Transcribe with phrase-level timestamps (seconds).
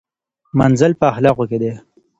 [0.59, 1.71] منزلت په اخلاقو کې دی.